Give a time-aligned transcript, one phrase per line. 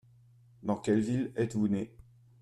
[0.63, 1.93] Dans quelle ville êtes-vous né?